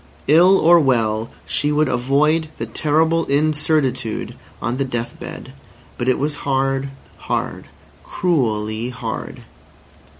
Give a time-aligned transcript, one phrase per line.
[0.27, 5.53] Ill or well she would avoid the horrible incertitude on the death bed.
[5.99, 7.65] But it was hard, hard,
[8.03, 9.41] cruelly hard.